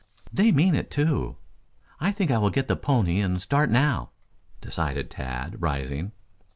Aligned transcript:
"They 0.33 0.51
mean 0.51 0.73
it, 0.73 0.89
too. 0.89 1.37
I 1.99 2.11
think 2.11 2.31
I 2.31 2.39
will 2.39 2.49
get 2.49 2.67
the 2.67 2.75
pony 2.75 3.19
and 3.21 3.39
start 3.39 3.69
now," 3.69 4.09
decided 4.59 5.11
Tad, 5.11 5.61
rising. 5.61 6.11